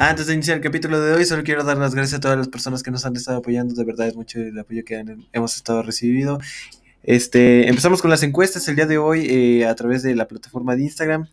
[0.00, 2.46] Antes de iniciar el capítulo de hoy, solo quiero dar las gracias a todas las
[2.46, 3.74] personas que nos han estado apoyando.
[3.74, 6.38] De verdad es mucho el apoyo que hemos estado recibiendo.
[7.02, 10.76] Este, empezamos con las encuestas el día de hoy eh, a través de la plataforma
[10.76, 11.26] de Instagram.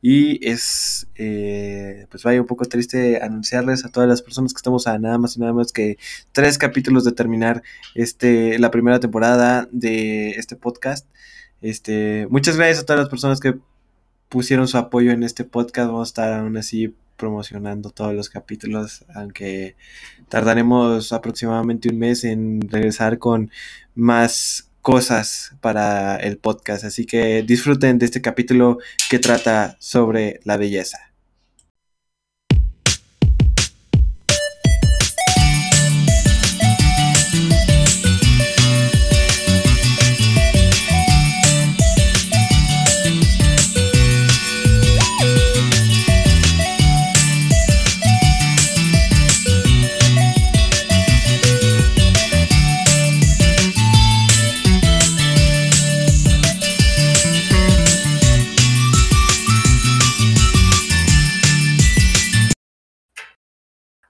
[0.00, 4.86] Y es, eh, pues vaya un poco triste anunciarles a todas las personas que estamos
[4.86, 5.98] a nada más y nada más que
[6.32, 7.62] tres capítulos de terminar
[7.94, 11.06] este, la primera temporada de este podcast.
[11.60, 13.56] Este, muchas gracias a todas las personas que
[14.30, 15.88] pusieron su apoyo en este podcast.
[15.88, 19.76] Vamos a estar aún así promocionando todos los capítulos, aunque
[20.28, 23.50] tardaremos aproximadamente un mes en regresar con
[23.94, 26.84] más cosas para el podcast.
[26.84, 28.78] Así que disfruten de este capítulo
[29.10, 31.15] que trata sobre la belleza.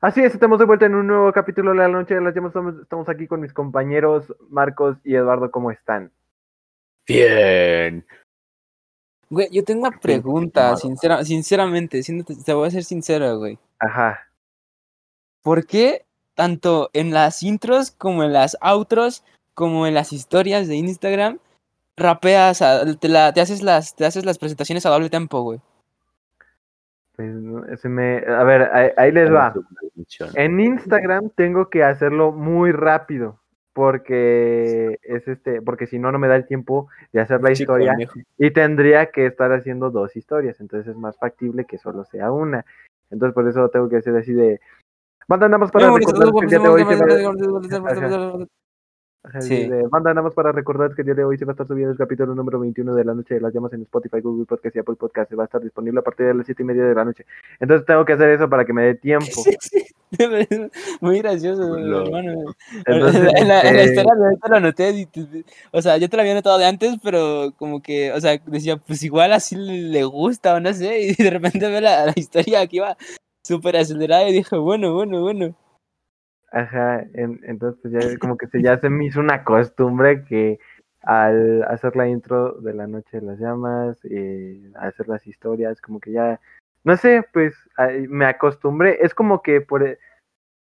[0.00, 2.52] Así es, estamos de vuelta en un nuevo capítulo de la noche de las llamas.
[2.82, 5.50] Estamos, aquí con mis compañeros Marcos y Eduardo.
[5.50, 6.12] ¿Cómo están?
[7.06, 8.06] Bien.
[9.30, 12.00] Güey, yo tengo una pregunta, sincera, sinceramente,
[12.44, 13.58] te voy a ser sincero, güey.
[13.78, 14.20] Ajá.
[15.42, 19.24] ¿Por qué tanto en las intros como en las outros,
[19.54, 21.38] como en las historias de Instagram,
[21.96, 22.62] rapeas,
[23.00, 25.60] te, la, te, haces, las, te haces las presentaciones a doble tempo, güey?
[27.16, 29.54] Pues, me, a ver, ahí, les va.
[30.34, 33.40] En Instagram tengo que hacerlo muy rápido
[33.72, 37.96] porque es este, porque si no no me da el tiempo de hacer la historia
[38.38, 42.64] y tendría que estar haciendo dos historias, entonces es más factible que solo sea una.
[43.10, 44.60] Entonces por eso tengo que hacer así de
[45.28, 48.48] Manda nada más para recordar que el día de hoy
[49.40, 49.68] Sí.
[49.90, 51.92] Manda nada más para recordar que el día de hoy se va a estar subiendo
[51.92, 54.78] el capítulo número 21 de la noche de las llamas en Spotify, Google Podcast y
[54.78, 55.30] Apple Podcast.
[55.30, 57.26] Se va a estar disponible a partir de las 7 y media de la noche.
[57.58, 59.26] Entonces tengo que hacer eso para que me dé tiempo.
[61.00, 62.54] Muy gracioso, hermano.
[62.84, 65.08] Entonces, en, la, en, la, historia te lo anoté.
[65.72, 68.76] o sea, yo te lo había notado de antes, pero como que, o sea, decía,
[68.76, 71.00] pues igual así le gusta o no sé.
[71.18, 72.96] Y de repente ve la, la historia que iba
[73.42, 75.54] súper acelerada y dije, bueno, bueno, bueno.
[76.56, 80.58] Ajá, entonces pues, ya como que se, ya se me hizo una costumbre que
[81.02, 86.00] al hacer la intro de la noche de las llamas, eh, hacer las historias, como
[86.00, 86.40] que ya,
[86.82, 87.54] no sé, pues
[88.08, 89.98] me acostumbré, es como que por, e,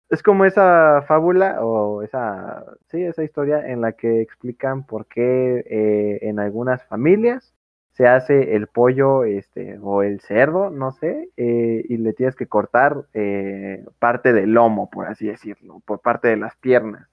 [0.09, 5.65] es como esa fábula o esa, sí, esa historia en la que explican por qué
[5.69, 7.52] eh, en algunas familias
[7.93, 12.47] se hace el pollo este, o el cerdo, no sé, eh, y le tienes que
[12.47, 17.07] cortar eh, parte del lomo, por así decirlo, por parte de las piernas.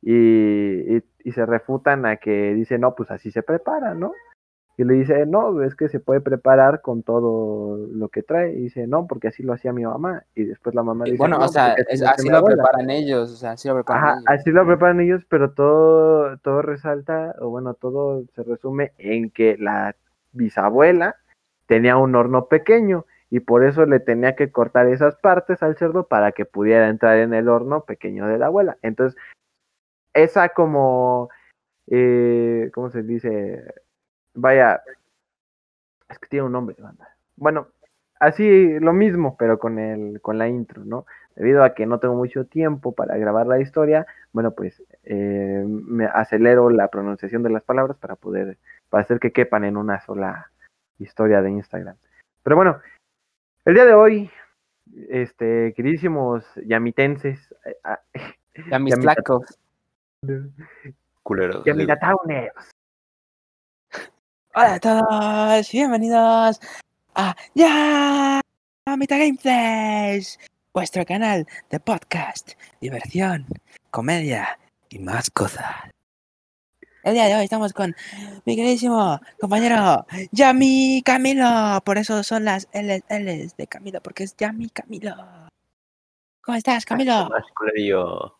[0.00, 4.12] Y, y, y, se refutan a que dice, no, pues así se prepara, ¿no?
[4.76, 8.52] Y le dice, no, es que se puede preparar con todo lo que trae.
[8.52, 10.24] Y dice, no, porque así lo hacía mi mamá.
[10.34, 11.76] Y después la mamá dice, bueno, o sea,
[12.08, 14.24] así, lo preparan ellos, o sea, así lo preparan ellos.
[14.26, 19.56] Así lo preparan ellos, pero todo, todo resalta, o bueno, todo se resume en que
[19.58, 19.94] la
[20.32, 21.16] bisabuela
[21.66, 26.06] tenía un horno pequeño y por eso le tenía que cortar esas partes al cerdo
[26.06, 28.76] para que pudiera entrar en el horno pequeño de la abuela.
[28.82, 29.18] Entonces,
[30.12, 31.30] esa como,
[31.86, 33.64] eh, ¿cómo se dice?
[34.34, 34.82] Vaya,
[36.08, 37.16] es que tiene un nombre, banda.
[37.36, 37.68] Bueno,
[38.20, 41.06] así lo mismo, pero con el, con la intro, ¿no?
[41.34, 46.06] Debido a que no tengo mucho tiempo para grabar la historia, bueno, pues eh, me
[46.06, 48.58] acelero la pronunciación de las palabras para poder,
[48.90, 50.50] para hacer que quepan en una sola
[50.98, 51.96] historia de Instagram.
[52.42, 52.80] Pero bueno,
[53.64, 54.30] el día de hoy,
[55.08, 58.00] este, queridísimos yamitenses, eh, ah,
[58.70, 59.58] yamitlacos,
[61.22, 62.52] culeros, yamilatauners,
[64.54, 66.60] Hola a todos, bienvenidos
[67.14, 68.42] a Ya
[68.98, 70.36] Mita Game Flash,
[70.74, 73.46] vuestro canal de podcast, diversión,
[73.90, 74.58] comedia
[74.90, 75.64] y más cosas.
[77.02, 77.96] El día de hoy estamos con
[78.44, 81.80] mi queridísimo compañero Yami Camilo.
[81.82, 83.02] Por eso son las L,
[83.56, 85.16] de Camilo, porque es Yami Camilo.
[86.42, 87.30] ¿Cómo estás, Camilo?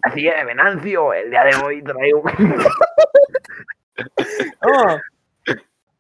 [0.03, 1.14] Así es, Venancio.
[1.14, 2.23] El día de hoy traigo.
[4.61, 4.99] oh,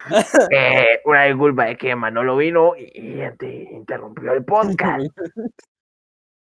[0.50, 3.22] eh, una disculpa es que Manolo vino y,
[3.70, 5.06] interrumpió el podcast.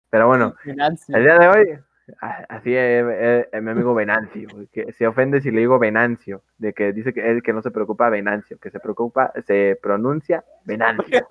[0.09, 1.79] Pero bueno, el día de hoy,
[2.49, 7.13] así es, mi amigo Venancio, que se ofende si le digo Venancio, de que dice
[7.13, 11.27] que, que no se preocupa Venancio, que se preocupa, se pronuncia Venancio.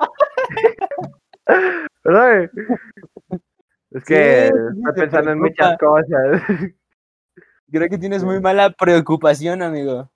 [2.04, 2.50] ¿Verdad?
[3.90, 4.54] Es que Sí,
[4.88, 6.42] estoy pensando en muchas cosas.
[7.70, 10.11] Creo que tienes muy mala preocupación, amigo.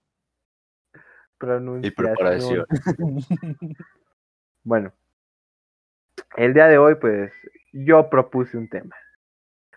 [1.39, 1.95] Pronunciación.
[1.97, 2.67] preparación.
[4.65, 4.93] Bueno,
[6.37, 7.33] el día de hoy, pues,
[7.73, 8.97] yo propuse un tema.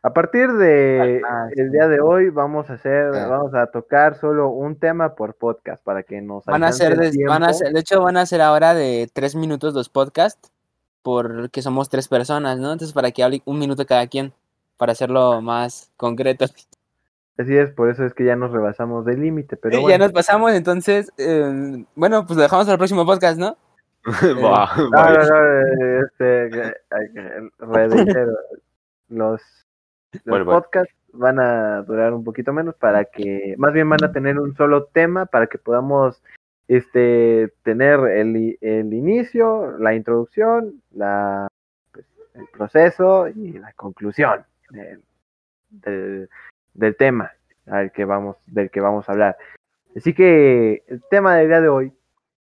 [0.01, 3.27] A partir de Ah, el día de hoy vamos a hacer, Ah.
[3.27, 7.43] vamos a tocar solo un tema por podcast para que nos Van a de, van
[7.43, 10.51] a ser, de hecho, van a ser ahora de tres minutos los podcasts,
[11.03, 12.71] porque somos tres personas, ¿no?
[12.71, 14.33] Entonces, para que hable un minuto cada quien,
[14.77, 16.45] para hacerlo más concreto.
[17.39, 20.03] Así es, por eso es que ya nos rebasamos del límite, pero ya bueno.
[20.03, 23.55] nos pasamos, entonces, eh, bueno, pues lo dejamos para el próximo podcast, ¿no?
[24.43, 26.73] Va, No, no, no, eh, este,
[27.59, 28.33] reitero,
[29.07, 29.41] los,
[30.11, 30.45] los Bueno, bueno.
[30.45, 34.53] podcasts van a durar un poquito menos para que, más bien van a tener un
[34.57, 36.21] solo tema para que podamos
[36.67, 41.47] este tener el, el inicio, la introducción, la
[41.93, 42.05] pues,
[42.35, 45.01] el proceso y la conclusión del,
[45.69, 46.29] del,
[46.73, 47.31] del tema
[47.67, 49.37] al que vamos, del que vamos a hablar.
[49.95, 51.93] Así que el tema del día de hoy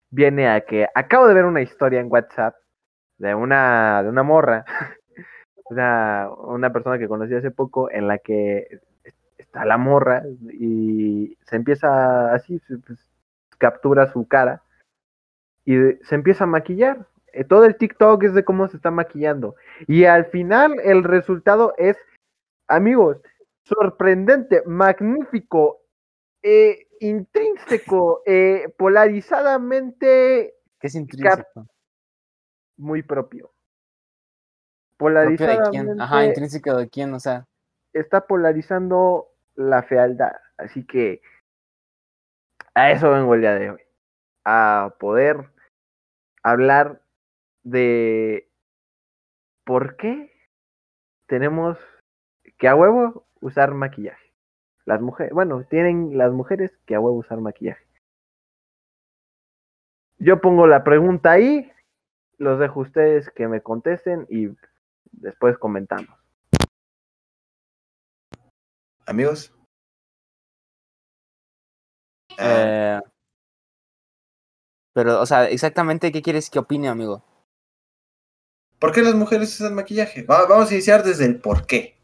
[0.09, 2.55] viene a que acabo de ver una historia en WhatsApp
[3.17, 4.65] de una, de una morra,
[5.69, 8.79] una, una persona que conocí hace poco en la que
[9.37, 12.99] está la morra y se empieza así, pues,
[13.57, 14.61] captura su cara
[15.65, 17.07] y se empieza a maquillar.
[17.33, 19.55] Eh, Todo el TikTok es de cómo se está maquillando.
[19.87, 21.97] Y al final el resultado es,
[22.67, 23.17] amigos,
[23.65, 25.81] sorprendente, magnífico,
[26.43, 31.67] eh, intrínseco, eh, polarizadamente Que es intrínseco.
[32.77, 33.51] muy propio.
[34.97, 36.01] ¿Propio de Polarizadamente quién?
[36.01, 37.45] Ajá, intrínseco de quién, o sea.
[37.93, 40.33] está polarizando la fealdad.
[40.57, 41.21] Así que
[42.75, 43.81] a eso vengo el día de hoy.
[44.45, 45.49] A poder
[46.43, 47.01] hablar
[47.63, 48.49] de
[49.65, 50.31] por qué
[51.27, 51.77] tenemos
[52.57, 54.33] que a huevo usar maquillaje.
[54.85, 57.85] Las mujeres, bueno, tienen las mujeres que a huevo usar maquillaje.
[60.17, 61.71] Yo pongo la pregunta ahí,
[62.37, 64.49] los dejo a ustedes que me contesten y
[65.11, 66.09] después comentamos.
[69.07, 69.53] Amigos.
[72.37, 73.01] Ah, Eh,
[74.93, 77.23] pero, o sea, exactamente qué quieres que opine, amigo.
[78.79, 80.23] ¿Por qué las mujeres usan maquillaje?
[80.23, 81.97] Va- vamos a iniciar desde el por qué.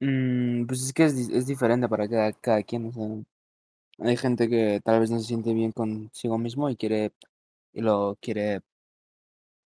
[0.00, 3.06] Mm, pues es que es, di- es diferente para cada, cada quien, o sea.
[4.00, 7.12] Hay gente que tal vez no se siente bien consigo mismo y quiere,
[7.72, 8.62] y lo quiere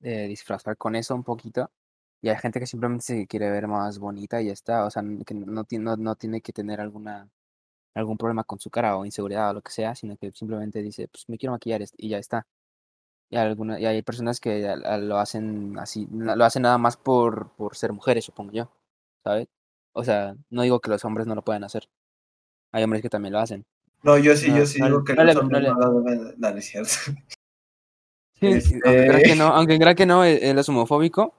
[0.02, 1.72] eh, disfrazar con eso un poquito.
[2.22, 4.86] Y hay gente que simplemente se quiere ver más bonita y ya está.
[4.86, 7.30] O sea, que no, no, no tiene que tener alguna,
[7.96, 11.08] algún problema con su cara o inseguridad o lo que sea, sino que simplemente dice,
[11.10, 12.48] pues me quiero maquillar y ya está.
[13.32, 16.98] Y, alguna, y hay personas que a- a- lo hacen así, lo hacen nada más
[16.98, 18.72] por, por ser mujeres, supongo yo,
[19.24, 19.48] ¿sabes?
[19.94, 21.88] O sea, no digo que los hombres no lo puedan hacer.
[22.72, 23.64] Hay hombres que también lo hacen.
[24.02, 26.62] No, yo sí, No, yo sí no digo que no los le- hombres no lo
[26.62, 26.92] cierto.
[28.40, 31.34] Sí, Este- aunque crean que no, aunque crean que no, él es homofóbico,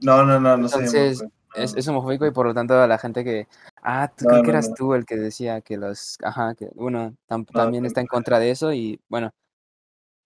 [0.00, 1.22] No, no, no, no Entonces,
[1.54, 3.46] es, homofóbico y por lo tanto la gente que,
[3.82, 4.74] ah, tú No, que eras no.
[4.74, 8.50] tú el que decía que los, ajá, que bueno, tam- también está en contra de
[8.50, 9.30] eso y bueno,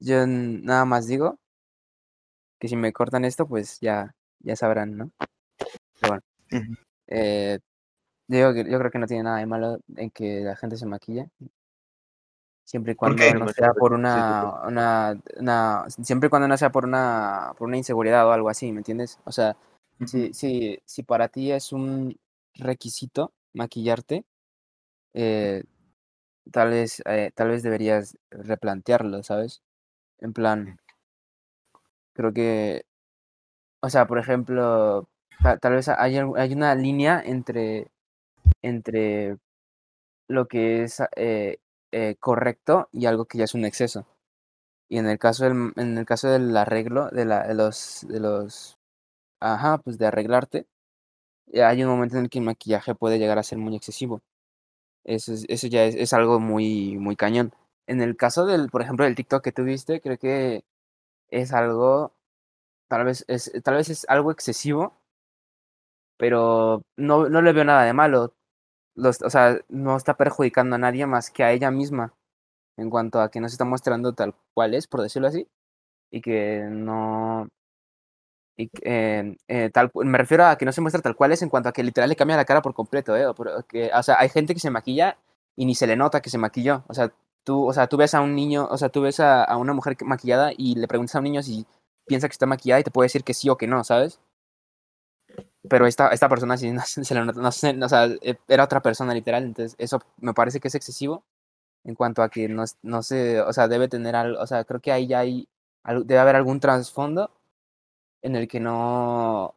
[0.01, 1.39] yo nada más digo
[2.59, 5.11] que si me cortan esto, pues ya, ya sabrán, ¿no?
[6.01, 6.75] Pero bueno,
[7.09, 7.59] eh,
[8.55, 11.31] que yo creo que no tiene nada de malo en que la gente se maquille.
[12.65, 16.71] Siempre y ¿Por cuando no sea por una, una, una, siempre y cuando no sea
[16.73, 19.21] por una, por una inseguridad o algo así, ¿me entiendes?
[19.25, 19.57] O sea,
[20.05, 22.19] si, si, si para ti es un
[22.55, 24.25] requisito maquillarte,
[25.15, 25.63] eh,
[26.51, 29.63] tal vez, eh, tal vez deberías replantearlo, ¿sabes?
[30.19, 30.79] En plan,
[32.15, 32.85] creo que,
[33.81, 35.09] o sea, por ejemplo,
[35.43, 37.93] ta- tal vez hay, hay una línea entre,
[38.67, 39.39] entre
[40.29, 41.59] lo que es eh,
[41.93, 44.07] eh, correcto y algo que ya es un exceso.
[44.89, 48.21] Y en el caso del, en el caso del arreglo, de, la, de los, de
[48.21, 48.79] los,
[49.41, 50.67] ajá, pues de arreglarte,
[51.53, 54.23] eh, hay un momento en el que el maquillaje puede llegar a ser muy excesivo.
[55.05, 57.53] Eso, es- eso ya es, es algo muy, muy cañón.
[57.87, 60.65] En el caso del, por ejemplo, del TikTok que tuviste, creo que
[61.31, 62.15] es algo,
[62.89, 64.95] tal vez es, tal vez es algo excesivo,
[66.17, 68.35] pero no, no le veo nada de malo.
[68.97, 72.15] Los, o sea, no está perjudicando a nadie más que a ella misma
[72.79, 75.49] en cuanto a que no se está mostrando tal cual es, por decirlo así,
[76.13, 77.49] y que no...
[78.59, 81.51] Y eh, eh, tal, me refiero a que no se muestra tal cual es en
[81.51, 83.27] cuanto a que literal le cambia la cara por completo, ¿eh?
[83.27, 85.19] O, por- que, o sea, hay gente que se maquilla
[85.57, 86.83] y ni se le nota que se maquilló.
[86.89, 87.13] O sea,
[87.45, 89.75] tú, o sea, tú ves a un niño, o sea, tú ves a, a una
[89.75, 91.67] mujer maquillada y le preguntas a un niño si
[92.07, 94.21] piensa que está maquillada y te puede decir que sí o que no, ¿sabes?
[95.69, 98.81] Pero esta, esta persona sí, no, se- nota- no sé, o sea, e- era otra
[98.83, 101.25] persona literal, entonces eso me parece que es excesivo
[101.85, 104.81] en cuanto a que no, no sé, o sea, debe tener algo, o sea, creo
[104.81, 105.49] que ahí ya hay,
[106.05, 107.31] debe haber algún trasfondo
[108.23, 109.55] en el que no,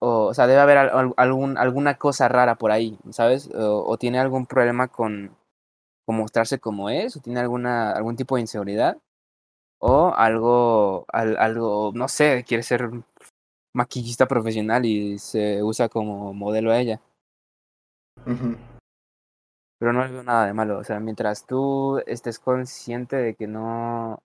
[0.00, 3.50] o, o sea, debe haber al- al- algún, alguna cosa rara por ahí, ¿sabes?
[3.54, 5.36] O, o tiene algún problema con,
[6.06, 8.98] con mostrarse como es, o tiene alguna, algún tipo de inseguridad,
[9.80, 12.90] o algo, al- algo, no sé, quiere ser
[13.72, 17.00] maquillista profesional y se usa como modelo a ella.
[19.78, 24.18] Pero no veo nada de malo, o sea, mientras tú estés consciente de que no,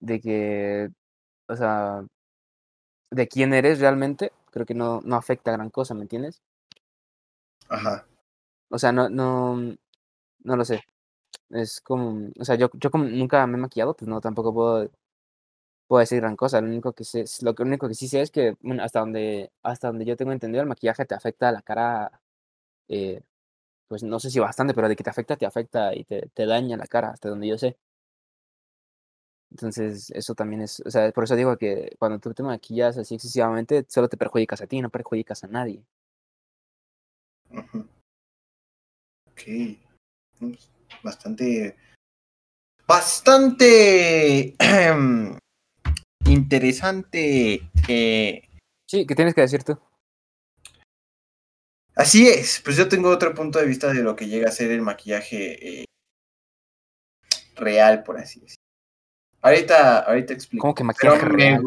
[0.00, 0.88] de que,
[1.48, 2.04] o sea,
[3.10, 6.42] de quién eres realmente, creo que no, no afecta gran cosa, ¿me entiendes?
[7.68, 8.06] Ajá.
[8.70, 9.56] O sea, no, no,
[10.44, 10.84] no lo sé.
[11.50, 14.90] Es como, o sea, yo, yo como nunca me he maquillado, pues no, tampoco puedo,
[15.86, 16.60] puedo decir gran cosa.
[16.60, 20.04] Lo único que sé, lo único que sí sé es que, hasta donde, hasta donde
[20.04, 22.20] yo tengo entendido, el maquillaje te afecta a la cara,
[22.88, 23.22] eh,
[23.88, 26.76] pues no sé si bastante, pero de que te afecta, te afecta y te, daña
[26.76, 27.78] la cara, hasta donde yo sé.
[29.50, 33.14] Entonces, eso también es, o sea, por eso digo que cuando tú te maquillas así
[33.14, 35.84] excesivamente, solo te perjudicas a ti, no perjudicas a nadie.
[39.30, 39.42] Ok.
[41.02, 41.76] Bastante.
[42.86, 44.54] Bastante.
[46.28, 47.68] interesante.
[47.88, 48.42] eh,
[48.88, 49.78] Sí, ¿qué tienes que decir tú?
[51.94, 52.60] Así es.
[52.64, 55.80] Pues yo tengo otro punto de vista de lo que llega a ser el maquillaje
[55.80, 55.84] eh,
[57.56, 58.62] real, por así decirlo.
[59.42, 60.62] Ahorita, ahorita explico.
[60.62, 61.62] ¿Cómo que maquillaje real?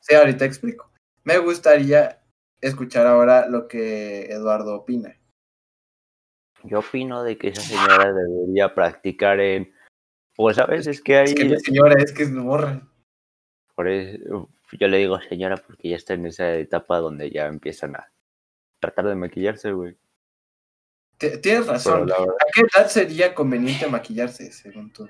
[0.00, 0.90] Sí, ahorita explico.
[1.22, 2.20] Me gustaría
[2.60, 5.16] escuchar ahora lo que Eduardo opina.
[6.64, 9.74] Yo opino de que esa señora debería practicar en.
[10.34, 11.24] Pues sabes, es que hay.
[11.26, 12.82] Es que mi señora es que es morra.
[13.74, 17.96] Por eso, yo le digo señora porque ya está en esa etapa donde ya empiezan
[17.96, 18.10] a
[18.80, 19.96] tratar de maquillarse, güey.
[21.18, 22.06] Tienes razón.
[22.08, 25.08] la verdad, ¿A qué edad sería conveniente maquillarse, según tú?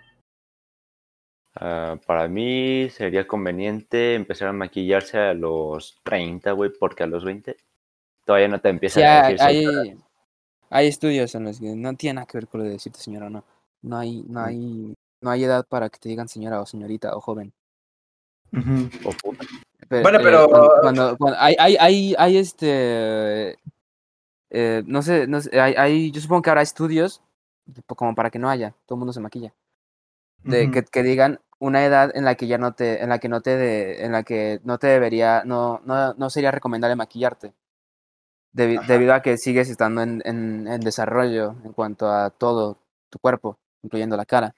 [1.56, 7.24] ah, para mí sería conveniente empezar a maquillarse a los 30, güey, porque a los
[7.24, 7.56] 20
[8.24, 9.80] todavía no te empiezan Sí, a hay, decir señora.
[9.82, 9.96] hay,
[10.70, 13.26] hay estudios en los que no tiene nada que ver con lo de decirte señora
[13.26, 13.44] o no.
[13.82, 14.44] No hay, no Mm.
[14.44, 17.52] hay, no hay edad para que te digan señora o señorita o joven.
[19.22, 19.44] Puta.
[20.02, 23.58] Bueno, eh, pero- cuando, cuando- cuando- hay, hay, hay, hay este,
[24.50, 27.20] eh, no sé, no sé, hay, hay- yo supongo que habrá estudios
[27.86, 29.52] como para que no haya, todo el mundo se maquilla,
[30.42, 33.28] de que, que digan una edad en la que ya no te, en la que
[33.28, 37.52] no te, de- en la que no te debería, no, no, no sería recomendable maquillarte,
[38.54, 38.86] debi- Ajá.
[38.86, 42.78] debido a que sigues estando en, en, en desarrollo en cuanto a todo
[43.10, 44.54] tu cuerpo, incluyendo la cara.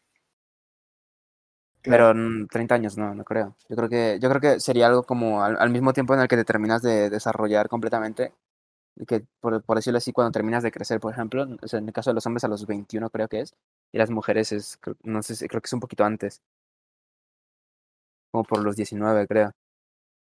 [1.87, 2.15] Claro.
[2.15, 3.55] Pero en 30 años no, no creo.
[3.69, 6.29] Yo creo que, yo creo que sería algo como al, al mismo tiempo en el
[6.29, 8.33] que te terminas de desarrollar completamente,
[8.97, 11.89] y que por, por decirlo así, cuando terminas de crecer, por ejemplo, o sea, en
[11.89, 13.55] el caso de los hombres a los 21 creo que es,
[13.93, 16.43] y las mujeres es, creo- no sé, creo que es un poquito antes.
[18.31, 19.53] Como por los 19, creo.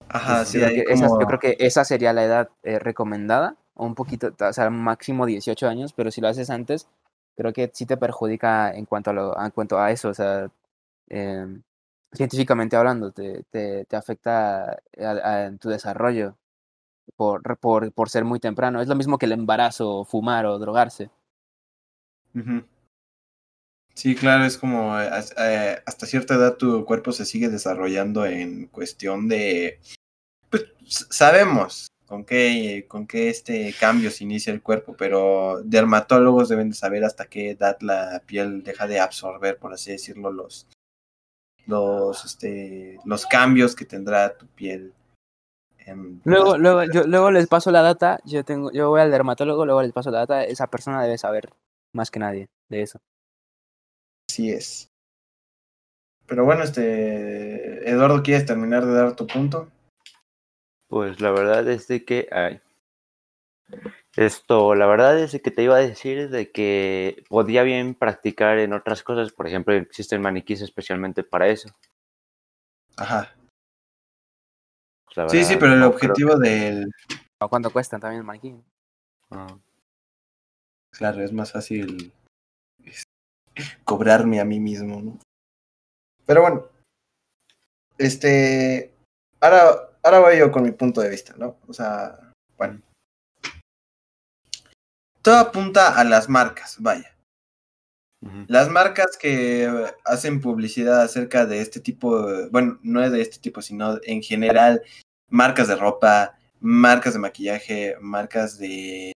[0.08, 2.78] Ajá, Entonces, sí, yo, creo que esa, yo creo que esa sería la edad eh,
[2.78, 6.88] recomendada, o un poquito, o sea, máximo 18 años, pero si lo haces antes,
[7.36, 10.50] creo que sí te perjudica en cuanto a, lo, en cuanto a eso, o sea,
[11.10, 11.62] em,
[12.12, 16.38] científicamente hablando, te, te, te afecta a- a- en tu desarrollo
[17.16, 18.80] por, por, por ser muy temprano.
[18.82, 21.10] Es lo mismo que el embarazo, fumar o drogarse.
[23.94, 28.66] Sí, claro, es como eh, eh, hasta cierta edad tu cuerpo se sigue desarrollando en
[28.68, 29.80] cuestión de,
[30.50, 30.64] pues
[31.10, 36.76] sabemos con qué, con qué este cambio se inicia el cuerpo, pero dermatólogos deben de
[36.76, 40.66] saber hasta qué edad la piel deja de absorber, por así decirlo, los,
[41.66, 44.92] los, este, los cambios que tendrá tu piel.
[45.78, 49.64] en Luego, luego, yo, luego les paso la data, yo tengo, yo voy al dermatólogo,
[49.64, 51.50] luego les paso la data, esa persona debe saber
[51.92, 53.00] más que nadie de eso.
[54.28, 54.88] Así es.
[56.26, 59.68] Pero bueno, este, Eduardo, ¿quieres terminar de dar tu punto?
[60.88, 62.28] Pues la verdad es de que.
[62.30, 62.60] Ay.
[64.16, 68.58] Esto, la verdad es de que te iba a decir de que podía bien practicar
[68.58, 69.32] en otras cosas.
[69.32, 71.68] Por ejemplo, existen maniquís especialmente para eso.
[72.96, 73.34] Ajá.
[75.14, 76.90] Pues, Sí, sí, pero el no creo objetivo del...
[77.40, 78.54] ¿O ¿Cuánto cuestan también el maniquí?
[79.30, 79.56] Ah,
[80.92, 82.12] Claro, es más fácil
[82.84, 83.04] es,
[83.84, 85.18] cobrarme a mí mismo, ¿no?
[86.26, 86.66] Pero bueno,
[87.98, 88.94] este...
[89.40, 91.56] Ahora, ahora voy yo con mi punto de vista, ¿no?
[91.66, 92.80] O sea, bueno.
[95.22, 97.16] Todo apunta a las marcas, vaya.
[98.48, 99.66] Las marcas que
[100.04, 104.82] hacen publicidad acerca de este tipo, bueno, no es de este tipo, sino en general,
[105.28, 109.12] marcas de ropa, marcas de maquillaje, marcas de,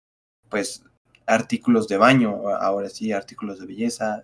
[0.49, 0.83] pues,
[1.27, 4.23] artículos de baño, ahora sí, artículos de belleza.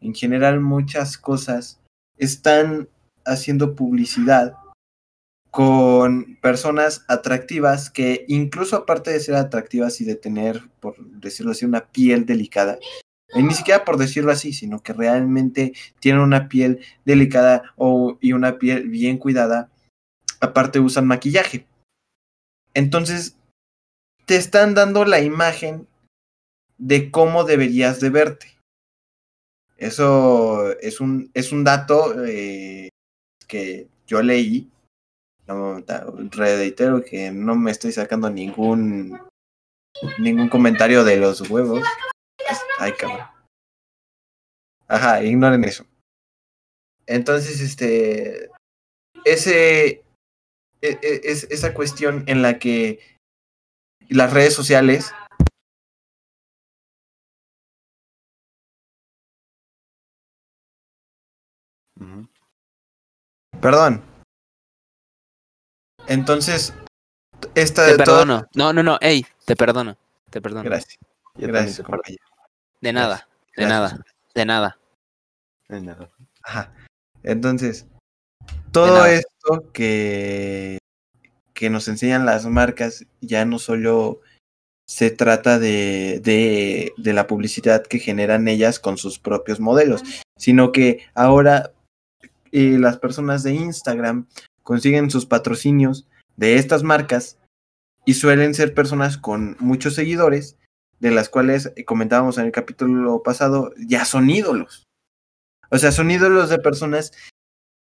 [0.00, 1.80] En general, muchas cosas
[2.16, 2.88] están
[3.24, 4.54] haciendo publicidad
[5.50, 11.64] con personas atractivas que incluso aparte de ser atractivas y de tener, por decirlo así,
[11.64, 12.78] una piel delicada,
[13.34, 18.32] y ni siquiera por decirlo así, sino que realmente tienen una piel delicada o, y
[18.32, 19.70] una piel bien cuidada,
[20.40, 21.66] aparte usan maquillaje.
[22.74, 23.36] Entonces,
[24.26, 25.86] te están dando la imagen
[26.78, 28.58] de cómo deberías de verte.
[29.76, 32.90] Eso es un, es un dato eh,
[33.46, 34.70] que yo leí.
[35.50, 35.82] No,
[36.30, 39.18] reitero que no me estoy sacando ningún
[40.20, 41.84] ningún comentario de los huevos.
[42.78, 43.26] Ay, cabrón.
[44.86, 45.84] Ajá, ignoren eso.
[47.06, 48.48] Entonces, este.
[49.24, 49.86] Ese.
[50.82, 53.00] e- e- Es, esa cuestión en la que
[54.08, 55.12] las redes sociales.
[63.60, 64.02] Perdón.
[66.06, 66.74] Entonces.
[67.54, 67.86] Esta.
[67.86, 68.48] Te toda- perdono.
[68.54, 69.96] No, no, no, ey, te perdono.
[70.30, 70.64] Te perdono.
[70.64, 70.98] Gracias.
[71.36, 71.98] Yo Gracias, te perdono.
[72.02, 72.24] compañero.
[72.80, 73.68] De nada, de Gracias.
[73.92, 74.04] nada,
[74.34, 74.78] de nada.
[75.68, 76.10] De nada.
[76.42, 76.72] Ajá.
[77.22, 77.86] Entonces,
[78.72, 80.78] todo esto que,
[81.54, 84.20] que nos enseñan las marcas ya no solo
[84.88, 90.02] se trata de, de, de la publicidad que generan ellas con sus propios modelos,
[90.36, 91.72] sino que ahora
[92.52, 94.26] eh, las personas de Instagram
[94.70, 97.38] consiguen sus patrocinios de estas marcas
[98.04, 100.58] y suelen ser personas con muchos seguidores,
[101.00, 104.86] de las cuales comentábamos en el capítulo pasado, ya son ídolos.
[105.72, 107.12] O sea, son ídolos de personas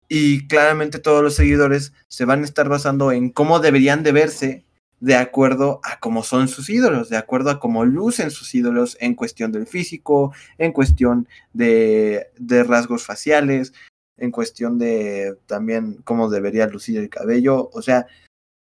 [0.07, 4.65] y claramente todos los seguidores se van a estar basando en cómo deberían de verse
[5.01, 9.13] de acuerdo a cómo son sus ídolos, de acuerdo a cómo lucen sus ídolos en
[9.13, 13.73] cuestión del físico, en cuestión de, de rasgos faciales,
[14.17, 17.69] en cuestión de también cómo debería lucir el cabello.
[17.73, 18.07] O sea,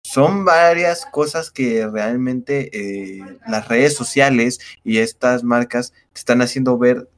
[0.05, 6.77] son varias cosas que realmente eh, las redes sociales y estas marcas te están haciendo
[6.77, 7.09] ver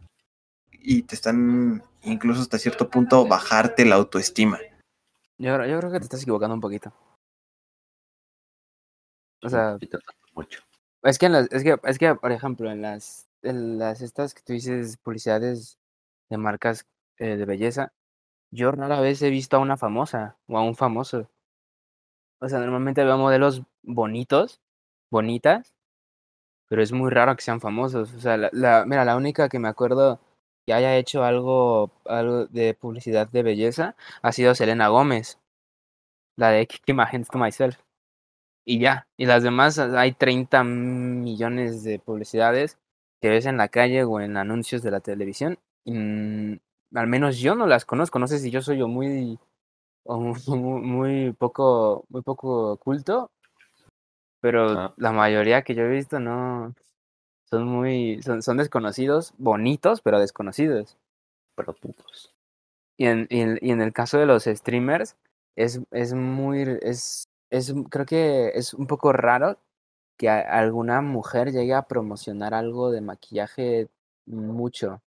[0.71, 4.59] y te están incluso hasta cierto punto bajarte la autoestima.
[5.37, 6.93] Yo, creo- yo creo que te estás equivocando un poquito.
[9.41, 9.77] O sea,
[10.33, 10.61] mucho.
[11.03, 14.33] es que, en las, es que, es que, por ejemplo, en las, en las estas
[14.33, 15.77] que tú dices, publicidades
[16.29, 16.85] de marcas
[17.17, 17.91] eh, de belleza,
[18.53, 21.29] yo rara vez he visto a una famosa o a un famoso.
[22.39, 24.61] O sea, normalmente veo modelos bonitos,
[25.11, 25.73] bonitas,
[26.69, 28.13] pero es muy raro que sean famosos.
[28.13, 30.19] O sea, la, mira, la única que me acuerdo
[30.65, 35.39] que haya hecho algo, algo de publicidad de belleza ha sido Selena Gómez,
[36.37, 37.77] la de My Hands to Myself.
[38.65, 42.77] Y ya, y las demás hay 30 millones de publicidades
[43.21, 45.59] que ves en la calle o en anuncios de la televisión.
[46.93, 49.39] Al menos yo no las conozco, no sé si yo soy yo muy,
[50.47, 53.31] muy poco, muy poco culto,
[54.41, 54.93] pero Ah.
[54.97, 56.73] la mayoría que yo he visto no
[57.45, 60.97] son muy, son, son desconocidos, bonitos, pero desconocidos.
[61.55, 62.33] Pero putos.
[62.97, 65.15] Y en, y en, y en el caso de los streamers,
[65.55, 69.57] es, es muy, es, es, creo que es un poco raro
[70.17, 73.87] que a- alguna mujer llegue a promocionar algo de maquillaje
[74.25, 75.01] mucho.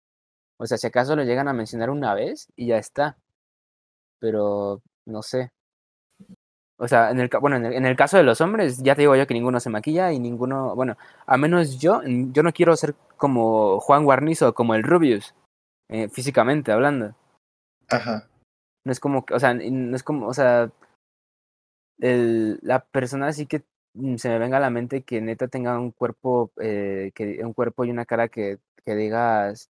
[0.58, 3.18] O sea, si acaso lo llegan a mencionar una vez y ya está.
[4.20, 5.52] Pero no sé.
[6.78, 9.02] O sea, en el, bueno, en el, en el caso de los hombres, ya te
[9.02, 12.76] digo yo que ninguno se maquilla y ninguno, bueno, a menos yo, yo no quiero
[12.76, 15.36] ser como Juan Guarnizo o como el Rubius,
[15.90, 17.16] eh, físicamente hablando.
[17.90, 18.28] Ajá.
[18.86, 20.72] No es como, o sea, no es como, o sea,
[22.00, 23.64] el, la persona así que
[23.94, 27.54] mm, se me venga a la mente que neta tenga un cuerpo, eh, que un
[27.54, 29.70] cuerpo y una cara que, que digas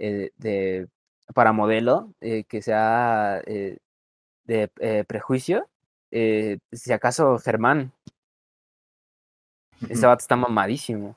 [0.00, 0.88] eh, de
[1.34, 3.78] para modelo, eh, que sea eh,
[4.44, 5.68] de prejuicio,
[6.10, 7.92] si acaso Germán,
[9.88, 11.16] ese vato está mamadísimo.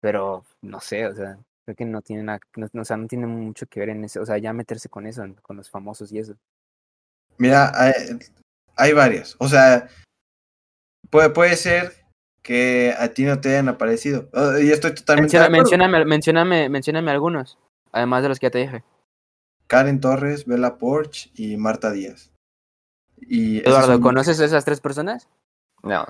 [0.00, 3.06] Pero no sé, o sea, creo que no tiene nada, no, no, o sea, no
[3.06, 6.12] tiene mucho que ver en eso, o sea, ya meterse con eso, con los famosos
[6.12, 6.36] y eso.
[7.38, 7.92] Mira, hay,
[8.76, 9.36] hay varias.
[9.38, 9.88] O sea,
[11.08, 12.05] puede, puede ser
[12.46, 14.28] que a ti no te hayan aparecido.
[14.32, 15.36] Oh, y estoy totalmente.
[15.50, 15.88] Menciona,
[16.44, 17.58] de mencióname, algunos,
[17.90, 18.84] además de los que ya te dije.
[19.66, 22.30] Karen Torres, Bella Porch y Marta Díaz.
[23.20, 25.28] Y Eduardo, son- ¿conoces a esas tres personas?
[25.82, 26.06] No.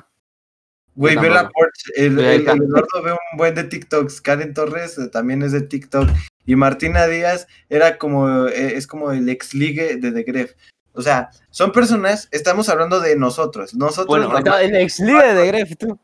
[0.94, 1.61] Güey, Yo ve la tampoco.
[1.61, 1.92] Porsche.
[1.96, 4.20] El, Eduardo ve un buen de TikToks.
[4.20, 6.11] Karen Torres eh, también es de TikTok.
[6.44, 10.53] Y Martina Díaz era como, eh, es como el ex ligue de The Gref.
[10.92, 13.75] O sea, son personas, estamos hablando de nosotros.
[13.75, 15.99] Nosotros, Bueno, el ex líder de Gref, tú.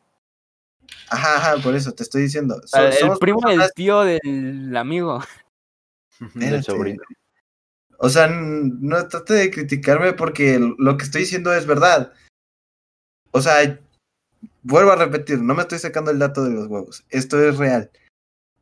[1.08, 2.60] Ajá, ajá, por eso te estoy diciendo.
[2.66, 5.22] So- el somos primo del personas- tío del amigo.
[6.34, 7.02] Del sobrino.
[7.98, 12.12] O sea, no trate de criticarme porque lo que estoy diciendo es verdad.
[13.32, 13.80] O sea,
[14.62, 17.04] vuelvo a repetir, no me estoy sacando el dato de los huevos.
[17.10, 17.90] Esto es real.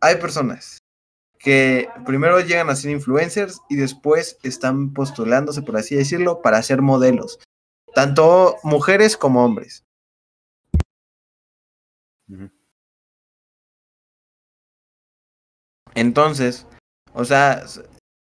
[0.00, 0.78] Hay personas
[1.38, 6.82] que primero llegan a ser influencers y después están postulándose, por así decirlo, para ser
[6.82, 7.38] modelos.
[7.94, 9.82] Tanto mujeres como hombres.
[15.94, 16.66] Entonces,
[17.12, 17.64] o sea,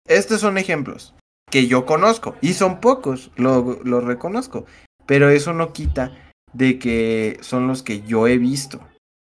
[0.08, 1.14] estos son ejemplos
[1.52, 4.66] que yo conozco y son pocos, lo, lo reconozco,
[5.06, 8.80] pero eso no quita de que son los que yo he visto,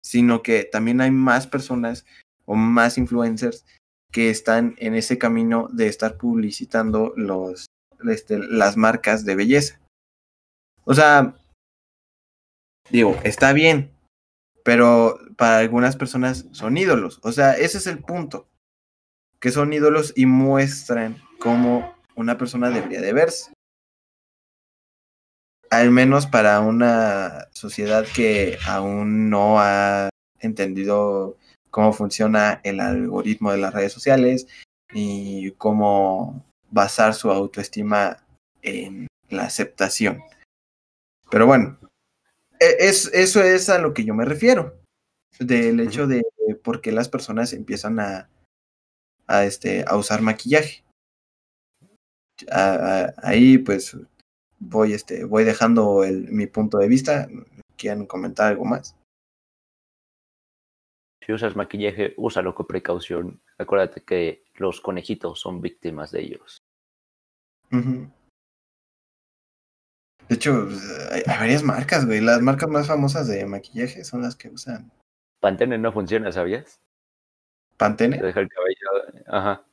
[0.03, 2.05] sino que también hay más personas
[2.45, 3.65] o más influencers
[4.11, 7.13] que están en ese camino de estar publicitando
[8.09, 9.79] este, las marcas de belleza.
[10.85, 11.35] O sea,
[12.91, 13.91] digo, está bien,
[14.63, 17.19] pero para algunas personas son ídolos.
[17.23, 18.47] O sea, ese es el punto.
[19.39, 23.51] Que son ídolos y muestran cómo una persona debería de verse.
[25.69, 31.37] Al menos para una sociedad que aún no ha entendido
[31.71, 34.47] cómo funciona el algoritmo de las redes sociales
[34.93, 38.23] y cómo basar su autoestima
[38.61, 40.21] en la aceptación.
[41.29, 41.77] Pero bueno,
[42.79, 44.79] es, eso es a lo que yo me refiero.
[45.39, 46.23] Del hecho de
[46.63, 48.29] por qué las personas empiezan a,
[49.27, 50.83] a, este, a usar maquillaje.
[52.51, 53.97] A- a- ahí pues
[54.59, 57.27] voy, este, voy dejando el, mi punto de vista.
[57.77, 58.95] ¿Quieren comentar algo más?
[61.25, 63.41] Si usas maquillaje, úsalo con precaución.
[63.57, 66.57] Acuérdate que los conejitos son víctimas de ellos.
[67.71, 68.09] Ujú.
[70.29, 70.67] De hecho,
[71.11, 72.21] hay, hay varias marcas, güey.
[72.21, 74.91] Las marcas más famosas de maquillaje son las que usan
[75.43, 76.79] Pantene no funciona, ¿sabías?
[77.71, 78.17] Te Pantene.
[78.17, 79.65] deja el cabello, ajá.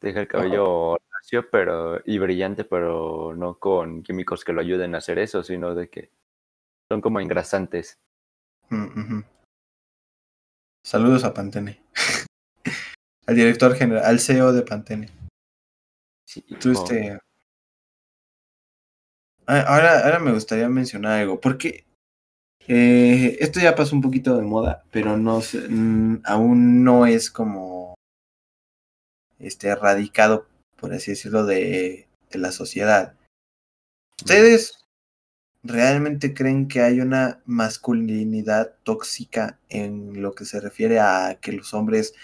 [0.00, 4.96] Te deja el cabello lacio pero, y brillante, pero no con químicos que lo ayuden
[4.96, 6.10] a hacer eso, sino de que
[6.90, 8.00] son como engrasantes.
[8.70, 9.20] Mm.
[10.84, 11.84] Saludos a Pantene.
[13.28, 15.08] al director general, al CEO de Pantene.
[16.26, 17.20] Sí, Tú, este.
[19.52, 21.84] Ah, Ahora, ahora me gustaría mencionar algo, porque
[22.68, 27.96] eh, esto ya pasó un poquito de moda, pero no mm, aún no es como
[29.40, 33.16] este erradicado, por así decirlo, de, de la sociedad.
[34.20, 34.84] ¿Ustedes
[35.64, 41.74] realmente creen que hay una masculinidad tóxica en lo que se refiere a que los
[41.74, 42.14] hombres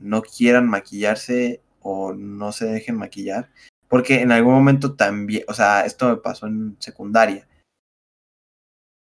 [0.00, 3.48] no quieran maquillarse o no se dejen maquillar?
[3.94, 7.46] Porque en algún momento también, o sea, esto me pasó en secundaria.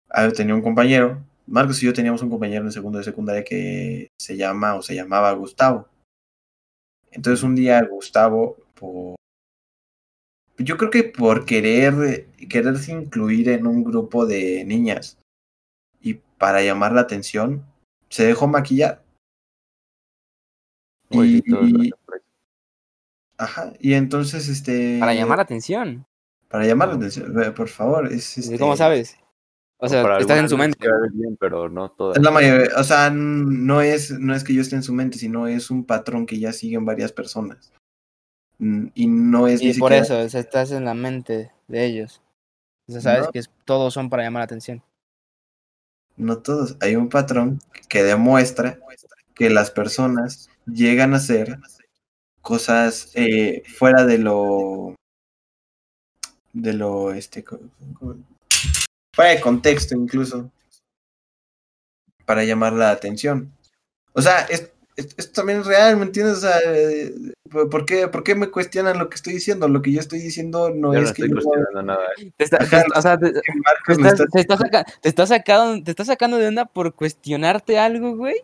[0.09, 4.09] Ah, tenía un compañero, Marcos y yo teníamos un compañero en segundo de secundaria que
[4.19, 5.87] se llama o se llamaba Gustavo.
[7.11, 9.15] Entonces un día Gustavo, por,
[10.57, 15.17] yo creo que por querer quererse incluir en un grupo de niñas
[16.01, 17.65] y para llamar la atención,
[18.09, 19.01] se dejó maquillar.
[21.09, 21.93] Uy, Y.
[23.43, 26.05] ajá, y entonces este Para llamar la atención.
[26.49, 29.17] para llamar la atención, por favor, es este, ¿Cómo sabes?
[29.77, 30.77] O sea, estás en su mente.
[31.13, 32.15] bien, pero no todas.
[32.17, 35.17] Es la mayoría, o sea, no es, no es que yo esté en su mente,
[35.17, 37.73] sino es un patrón que ya siguen varias personas.
[38.59, 41.51] Mm, Y no es ni Y por siquiera- eso, o sea, estás en la mente
[41.67, 42.21] de ellos.
[42.87, 43.31] O sea, sabes No.
[43.31, 44.81] que es- todos son para llamar la atención.
[46.15, 48.77] no todos, hay un patrón que demuestra
[49.33, 51.57] que las personas llegan a hacer
[52.43, 54.93] cosas eh, fuera de lo
[56.51, 57.43] de lo este
[59.15, 60.51] fuera de contexto incluso
[62.25, 63.51] para llamar la atención.
[64.13, 66.37] O sea, es- es- esto también es real, ¿me entiendes?
[66.37, 67.11] O sea, eh,
[67.49, 69.67] ¿por qué, ¿por qué me cuestionan lo que estoy diciendo?
[69.67, 72.07] Lo que yo estoy diciendo no Yo no es que estoy yo- cuestionando nada.
[72.37, 74.85] Te está, te- o sea, te- está- saca-
[75.27, 78.35] sacando, te estás sacando de onda por cuestionarte algo, güey.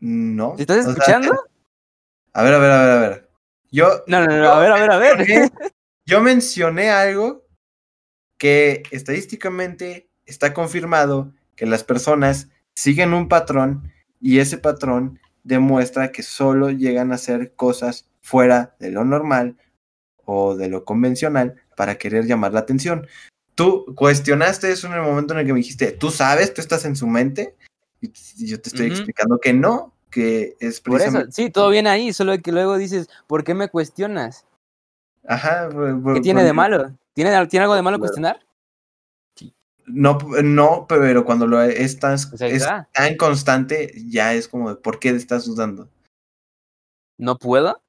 [0.00, 0.54] No.
[0.56, 1.45] ¿Te estás o sea, escuchando?
[2.36, 3.30] A ver, a ver, a ver, a ver.
[3.70, 5.50] Yo, No, no, no, a ver, a ver, a ver.
[6.04, 7.46] yo mencioné algo
[8.36, 16.22] que estadísticamente está confirmado que las personas siguen un patrón y ese patrón demuestra que
[16.22, 19.56] solo llegan a hacer cosas fuera de lo normal
[20.26, 23.06] o de lo convencional para querer llamar la atención.
[23.54, 26.84] tú cuestionaste eso en el momento en el que me dijiste, tú sabes, tú estás
[26.84, 27.56] en su mente,
[28.02, 28.10] y
[28.46, 32.32] yo te estoy explicando que no, que es Por eso, sí, todo bien ahí, solo
[32.40, 34.46] que luego dices, ¿por qué me cuestionas?
[35.28, 36.98] Ajá, por- ¿Qué por- tiene de porque- malo?
[37.12, 38.00] ¿Tiene, ¿Tiene algo de malo Claro.
[38.00, 38.40] cuestionar?
[39.84, 42.88] No, no, pero cuando lo estás Pues es está.
[42.94, 45.88] tan constante, ya es como, de, ¿por qué estás dudando?
[47.18, 47.82] ¿No puedo?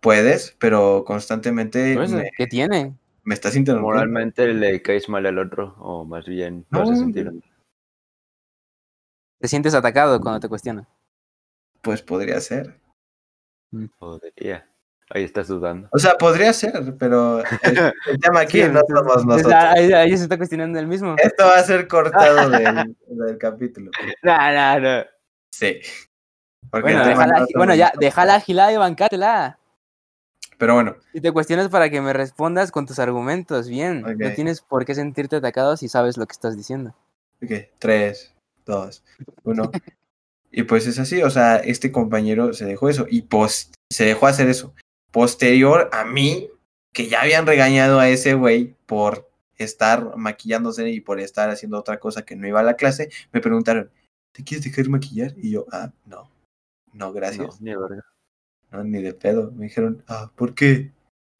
[0.00, 2.94] Puedes, pero constantemente me, ¿Qué tiene?
[3.24, 3.94] me estás interrumpiendo.
[3.96, 7.04] Moralmente le caes mal al otro, o más bien lo haces No.
[7.04, 7.32] sentir.
[9.40, 10.86] ¿Te sientes atacado cuando te cuestionan?
[11.82, 12.78] Pues podría ser.
[13.98, 14.66] Podría.
[15.12, 15.88] Ahí estás dudando.
[15.92, 19.52] O sea, podría ser, pero el, el tema aquí Sí, no somos nosotros.
[19.54, 21.16] ahí, ahí se está cuestionando el mismo.
[21.18, 23.90] Esto va a ser cortado del, del capítulo.
[24.22, 25.04] No, no, no.
[25.50, 25.80] Sí.
[26.70, 29.58] Porque Bueno, no bueno, ya, déjala agilada y bancátela.
[30.58, 34.02] Pero bueno, Y te cuestionas para que me respondas con tus argumentos, bien.
[34.02, 36.94] No tienes por qué sentirte atacado si sabes lo que estás diciendo.
[37.42, 38.34] ok, tres,
[38.70, 39.04] dos,
[39.44, 39.70] uno.
[40.50, 44.26] Y pues es así, o sea, este compañero se dejó eso y post se dejó
[44.26, 44.74] hacer eso.
[45.12, 46.48] Posterior a mí,
[46.92, 49.28] que ya habían regañado a ese güey por
[49.58, 53.40] estar maquillándose y por estar haciendo otra cosa que no iba a la clase, me
[53.40, 53.90] preguntaron,
[54.32, 55.34] ¿te quieres dejar maquillar?
[55.36, 56.30] Y yo, ah, no,
[56.92, 57.60] no, No, gracias.
[57.60, 58.04] ni verga.
[58.72, 59.50] No, ni de pedo.
[59.52, 60.92] Me dijeron, ah, ¿por qué?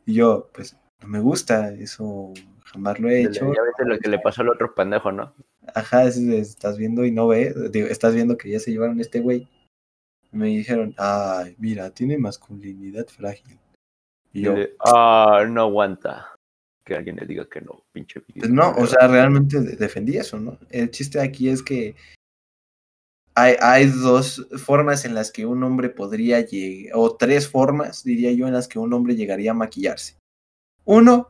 [0.05, 2.33] Y yo, pues, no me gusta, eso
[2.65, 3.49] jamás lo he Ya hecho.
[3.51, 5.33] viste lo que le pasó al otro pendejo, ¿no?
[5.75, 8.99] Ajá, es- es- estás viendo y no ve, digo, estás viendo que ya se llevaron
[8.99, 9.49] a este güey.
[10.33, 13.59] Me dijeron, ay, mira, tiene masculinidad frágil.
[14.33, 16.29] Y yo, ah, no aguanta.
[16.85, 18.21] Que alguien le diga que no, pinche.
[18.21, 20.59] pues no, o sea, realmente de- defendí eso, ¿no?
[20.71, 21.95] El chiste aquí es que
[23.35, 28.33] hay, hay dos formas en las que un hombre podría llegar, o tres formas, diría
[28.33, 30.17] yo, en las que un hombre llegaría a maquillarse.
[30.85, 31.29] Uno,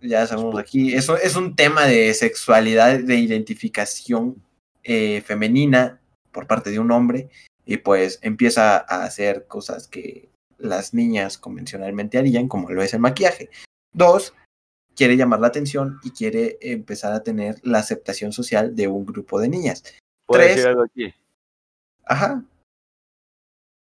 [0.00, 4.42] ya sabemos aquí, eso es un tema de sexualidad, de identificación
[4.84, 6.00] eh, femenina
[6.32, 7.28] por parte de un hombre,
[7.64, 13.00] y pues empieza a hacer cosas que las niñas convencionalmente harían, como lo es el
[13.00, 13.50] maquillaje.
[13.92, 14.34] Dos,
[14.96, 19.38] quiere llamar la atención y quiere empezar a tener la aceptación social de un grupo
[19.38, 19.84] de niñas.
[20.26, 20.56] ¿Puedo tres.
[20.56, 21.14] decir algo aquí?
[22.04, 22.42] Ajá,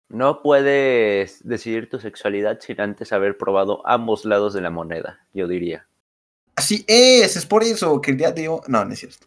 [0.08, 5.46] No puedes decidir tu sexualidad sin antes haber probado ambos lados de la moneda, yo
[5.46, 5.86] diría.
[6.56, 8.60] Así es, es por eso que el día de hoy...
[8.68, 9.26] No, no es cierto.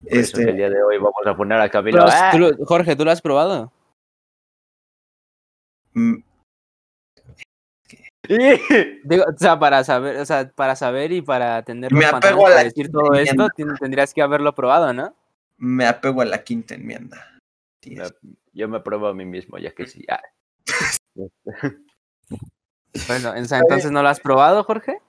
[0.00, 2.06] Por eso que el Este, día de hoy vamos a poner a ¿Tú Camilo.
[2.08, 2.30] ¡Ah!
[2.32, 3.72] tú lo- Jorge, ¿tú lo has probado?
[5.94, 6.14] mm,
[9.04, 12.46] Digo, o sea, para saber, o sea, para saber y para tener los Me apego
[12.46, 13.76] a la para decir todo esto, enmienda.
[13.80, 15.14] tendrías que haberlo probado, ¿no?
[15.60, 17.36] me apego a la quinta enmienda.
[17.82, 18.14] Sí, Me- es-
[18.52, 20.04] Yo me pruebo a mí mismo, ya que sí.
[20.08, 20.22] Ah,
[23.06, 25.00] Bueno, entonces no lo has probado, Jorge.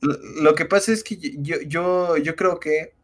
[0.00, 2.94] Lo, que pasa es que yo, yo, yo creo que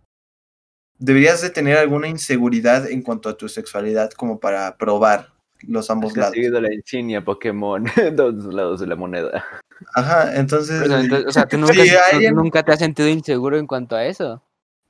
[0.98, 5.32] deberías de tener alguna inseguridad en cuanto a tu sexualidad como para probar
[5.66, 6.30] los ambos lados.
[6.32, 9.44] conseguido la insignia Pokémon, dos lados de la moneda.
[9.94, 10.82] Ajá, entonces...
[10.82, 13.56] O sea, entonces, o sea, tú nunca, Sí, tú alguien- nunca te has sentido inseguro
[13.58, 14.42] en cuanto a eso.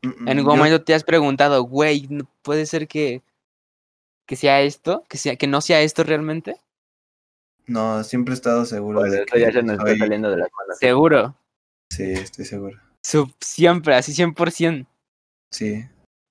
[0.03, 3.23] mm, En mm, ningún yo- momento te has preguntado, güey, ¿no puede ser que,
[4.27, 6.57] que sea esto, que sea, que no sea esto realmente.
[7.67, 10.79] No, siempre he estado seguro de esto ya se nos está saliendo de las manos.
[10.79, 11.37] Seguro.
[11.93, 12.81] Sí, estoy seguro.
[13.05, 14.87] Su- siempre, así 100%.
[15.51, 15.85] Sí.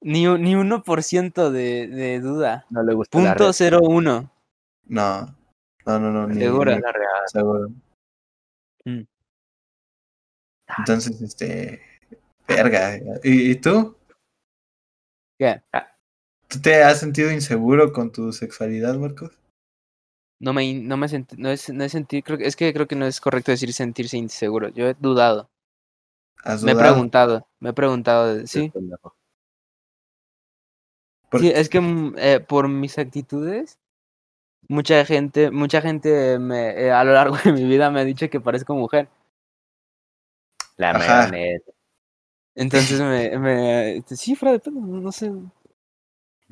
[0.04, 2.66] Ni, ni 1% de, de duda.
[2.72, 3.54] No le gusta la Punto red.
[3.54, 4.32] cero uno.
[4.86, 5.36] No.
[5.86, 6.28] No, no, no.
[6.28, 6.74] Ni, Seguro.
[6.76, 7.22] ni La real.
[7.28, 7.70] seguro.
[8.86, 9.02] Mm.
[10.80, 11.82] Entonces, este.
[12.48, 12.98] Verga.
[13.24, 13.96] ¿Y, y tú?
[15.40, 15.62] ¿Qué?
[16.48, 19.38] ¿Tú te has sentido inseguro con tu sexualidad, Marcos?
[20.40, 22.88] No me, no me senti- no es, no es sentir, creo que, es que creo
[22.88, 24.70] que no es correcto decir sentirse inseguro.
[24.70, 25.51] Yo he dudado.
[26.44, 28.72] ¿Has Me he preguntado, me he preguntado, de- sí.
[31.54, 33.80] Es que mm, eh, por mis actitudes,
[34.68, 38.30] mucha gente, mucha gente me, eh, a lo largo de mi vida me ha dicho
[38.30, 39.08] que parezco mujer.
[40.78, 40.94] La
[41.28, 41.72] neta.
[42.56, 45.32] Entonces me, me este, sí, fuera de pedo, no sé.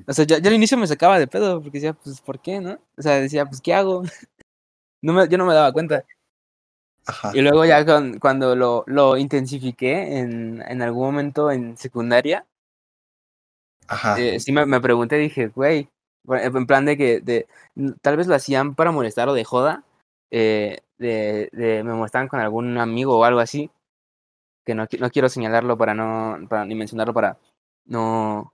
[0.07, 2.61] O sea, ya, ya al inicio me sacaba de pedo porque decía, pues, ¿por qué,
[2.61, 2.79] no?
[2.97, 4.03] O sea, decía, pues, ¿qué hago?
[5.01, 6.03] No me, yo no me daba cuenta.
[7.09, 7.31] Ajá.
[7.33, 12.45] Y luego ya con- cuando lo, lo intensifiqué en, en algún momento en secundaria,
[13.87, 14.19] Ajá.
[14.19, 15.89] eh, sí me, me pregunté, dije, güey,
[16.27, 17.47] en plan de que de,
[18.01, 19.83] tal vez lo hacían para molestar o de joda,
[20.29, 23.71] eh, de, de me molestaban con algún amigo o algo así,
[24.65, 27.39] que no, no quiero señalarlo para no, para ni mencionarlo para
[27.85, 28.53] no,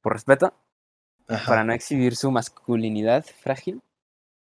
[0.00, 0.54] por respeto,
[1.26, 1.46] Ajá.
[1.46, 3.82] para no exhibir su masculinidad frágil.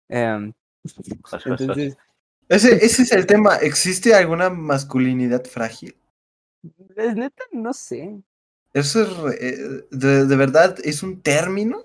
[0.09, 0.51] Em,
[0.83, 1.61] Jos, jos, jos.
[1.61, 1.97] entonces,
[2.49, 3.55] Ese, ese es el tema.
[3.57, 5.95] ¿Existe alguna masculinidad frágil?
[6.95, 8.21] Es neta, no sé.
[8.73, 11.83] ¿Eso es eh, de, de verdad es un término?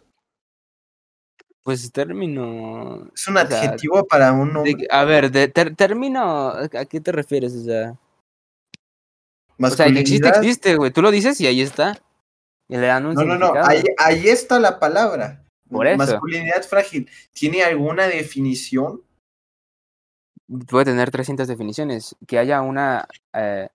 [1.62, 3.10] Pues término.
[3.14, 4.86] ¿Es un sea, adjetivo para un de- hombre?
[4.90, 7.52] a ver, de ter- término, ¿a qué te refieres?
[7.54, 7.94] O sea,
[9.60, 10.90] o sea, que existe, existe, güey.
[10.92, 12.00] Tú lo dices y ahí está.
[12.68, 13.52] Y le dan un No, no, no.
[13.64, 15.44] Ahí, ahí está la palabra.
[15.70, 15.98] Por eso.
[15.98, 17.10] Masculinidad frágil.
[17.32, 19.02] ¿Tiene alguna definición?
[20.68, 22.16] Puede tener 300 definiciones.
[22.26, 23.68] Que haya una eh,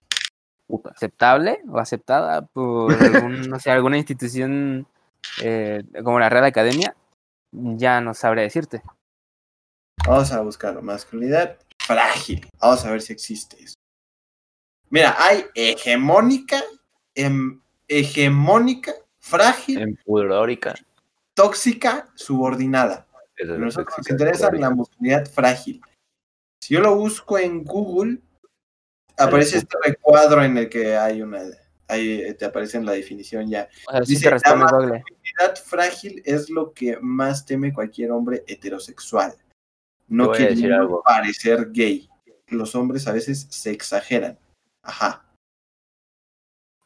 [0.85, 4.87] aceptable o aceptada por algún, no sé, alguna institución
[5.41, 6.95] eh, como la Real Academia,
[7.51, 8.81] ya no sabré decirte.
[10.07, 10.81] Vamos a buscarlo.
[10.81, 12.47] Masculinidad frágil.
[12.59, 13.75] Vamos a ver si existe eso.
[14.89, 16.61] Mira, hay hegemónica,
[17.15, 20.75] em- hegemónica, frágil, Empudórica.
[21.33, 23.07] tóxica, subordinada.
[23.35, 25.81] Es nosotros nos interesa la masculinidad frágil.
[26.63, 28.19] Si yo lo busco en Google,
[29.17, 31.41] aparece este recuadro en el que hay una.
[31.89, 33.67] Ahí te aparece en la definición ya.
[33.85, 34.55] O sea, sí Dice, Google.
[34.63, 39.35] masculinidad frágil es lo que más teme cualquier hombre heterosexual.
[40.07, 41.03] No algo.
[41.03, 42.09] parecer gay.
[42.47, 44.39] Los hombres a veces se exageran.
[44.83, 45.25] Ajá.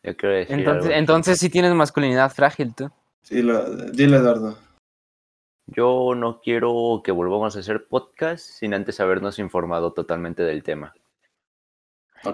[0.01, 0.97] Yo quiero decir Entonces, algo.
[0.97, 2.89] entonces sí tienes masculinidad frágil tú.
[3.21, 4.57] Sí, lo- dile, Eduardo.
[5.67, 10.93] Yo no quiero que volvamos a hacer podcast sin antes habernos informado totalmente del tema.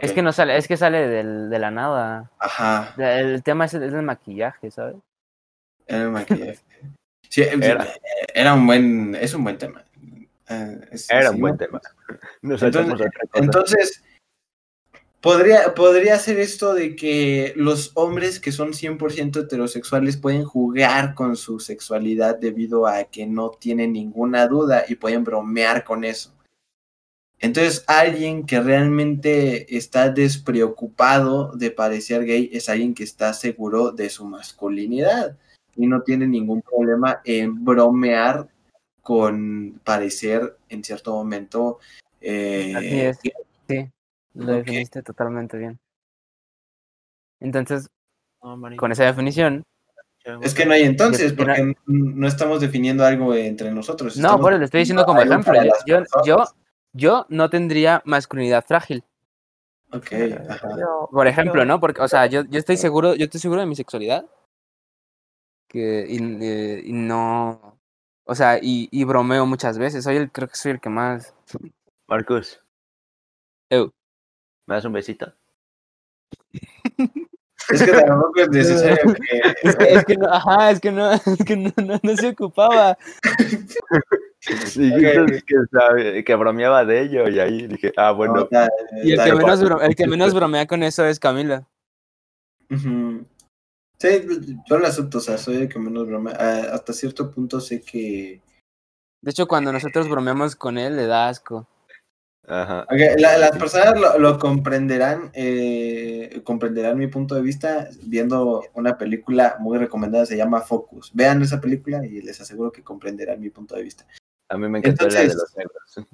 [0.02, 2.32] Es que no sale, es que sale del- de la nada.
[2.40, 2.94] Ajá.
[2.98, 4.96] El tema es el, es el maquillaje, ¿sabes?
[5.88, 6.60] Era el maquillaje.
[7.30, 7.88] Sí, Era.
[8.36, 9.16] era un buen.
[9.16, 9.84] Es un buen tema.
[10.50, 11.58] Eh, es- Era un buen ¿no?
[11.58, 11.82] tema.
[12.44, 13.12] Nos Entonces-.
[13.34, 14.04] Entonces,
[15.24, 21.38] podría, podría ser esto de que los hombres que son 100% heterosexuales pueden jugar con
[21.38, 26.34] su sexualidad debido a que no tienen ninguna duda y pueden bromear con eso.
[27.40, 34.10] Entonces, alguien que realmente está despreocupado de parecer gay es alguien que está seguro de
[34.10, 35.38] su masculinidad
[35.78, 38.50] y no tiene ningún problema en bromear
[39.02, 41.80] con parecer en cierto momento
[42.20, 43.20] eh, Así es.
[43.68, 43.90] Sí,
[44.34, 45.80] lo definiste totalmente bien.
[47.40, 47.90] Entonces,
[48.42, 49.64] No, marica, con esa definición,
[50.42, 54.18] Es que no hay entonces, porque no estamos definiendo algo entre nosotros.
[54.18, 55.54] no, eso le estoy diciendo como ejemplo.
[55.86, 56.46] Yo, yo,
[56.94, 59.04] yo, no tendría masculinidad frágil.
[59.92, 60.12] Ok,
[60.50, 60.70] ajá.
[61.12, 61.80] Por ejemplo, ¿no?
[61.80, 64.26] Porque, o sea, yo, yo estoy seguro, yo estoy seguro de mi sexualidad.
[65.68, 67.80] Que, y, eh, y no.
[68.26, 70.04] O sea, y, y bromeo muchas veces.
[70.04, 71.36] Soy el, creo que soy el que más.
[72.08, 72.60] Marcus,
[73.70, 73.92] Eu.
[74.66, 75.34] ¿Me das un besito?
[77.70, 79.68] Es que tampoco es necesario que.
[79.70, 82.30] Es que, es que no, ajá, es que no, es que no, no, no se
[82.30, 82.98] ocupaba.
[84.46, 88.68] Dijiste que, sabe- que bromeaba de ello y ahí dije, ah, bueno, No,
[89.02, 91.66] Y el que menos, bro- el que menos bromea con eso es Camila.
[92.70, 94.10] Sí,
[94.70, 96.34] yo lo acepto, o sea, soy el que menos broma.
[96.38, 98.42] Ah, hasta cierto punto sé que.
[99.22, 101.66] De hecho, cuando nosotros bromeamos con él, le da asco.
[102.48, 102.84] Ajá.
[102.84, 108.98] Ok, la- las personas lo, lo comprenderán, eh, comprenderán mi punto de vista viendo una
[108.98, 111.12] película muy recomendada, se llama Focus.
[111.14, 114.06] Vean esa película y les aseguro que comprenderán mi punto de vista.
[114.50, 116.10] A mí me encantó la de Entonces- los negros.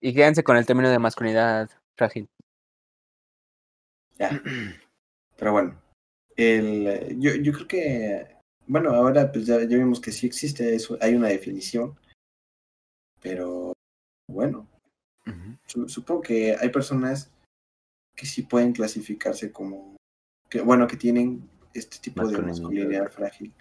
[0.00, 2.28] Y quédense con el término de masculinidad frágil.
[4.18, 4.42] Ya.
[5.36, 5.80] Pero bueno,
[6.36, 8.36] el, yo, yo creo que,
[8.66, 11.98] bueno, ahora pues ya, ya vimos que sí existe, eso, hay una definición,
[13.20, 13.72] pero
[14.30, 14.66] bueno,
[15.86, 17.30] Supongo que hay personas
[18.14, 19.96] que sí pueden clasificarse como,
[20.48, 23.10] que bueno, que tienen este tipo de Masculinidad.
[23.10, 23.52] frágil.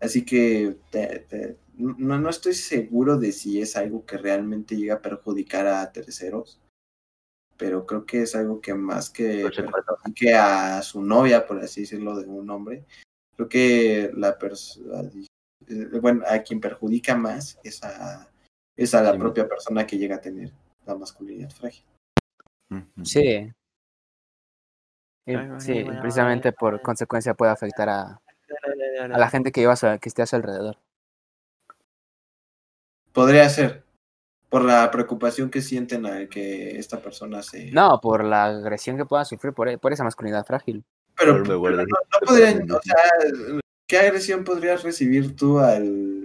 [0.00, 4.94] Así que te- te- no, no estoy seguro de si es algo que realmente llega
[4.94, 6.60] a perjudicar a terceros,
[7.56, 9.96] pero creo que es algo que más que Pues se cortó.
[10.14, 12.84] que a su novia, por así decirlo, de un hombre,
[13.36, 15.08] creo que la persona,
[16.00, 18.28] bueno, a quien perjudica más es a,
[18.76, 20.52] es a la Sí, propia persona que llega a tener
[20.86, 21.84] la masculinidad frágil.
[23.02, 23.50] Sí.
[25.26, 28.20] Y- sí, precisamente por consecuencia puede afectar a,
[29.00, 30.76] a la gente que, lleva a su- que esté a su alrededor.
[33.12, 33.84] Podría ser
[34.48, 37.70] por la preocupación que sienten al que esta persona se...
[37.70, 40.84] No, por la agresión que pueda sufrir por, e- por esa masculinidad frágil.
[41.16, 42.96] pero, pero no, no podrían, o sea,
[43.88, 46.23] ¿qué agresión podrías recibir tú al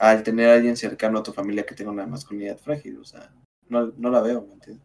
[0.00, 2.98] al tener a alguien cercano a tu familia que tenga una masculinidad frágil?
[2.98, 3.32] O sea,
[3.68, 4.84] no, no la veo, ¿me entiendes?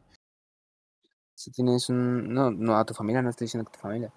[1.38, 2.34] Si tienes un...
[2.34, 4.11] No, no, a tu familia, no estoy diciendo que tu familia.